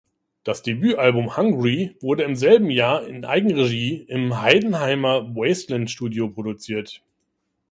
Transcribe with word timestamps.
Das 0.43 0.63
Debütalbum 0.63 1.37
""Hungry"" 1.37 1.95
wurde 2.01 2.23
im 2.23 2.35
selben 2.35 2.71
Jahr 2.71 3.05
in 3.05 3.23
Eigenregie 3.23 4.03
im 4.09 4.41
Heidenheimer 4.41 5.35
"Wasteland"-Studio 5.35 6.29
produziert. 6.33 7.03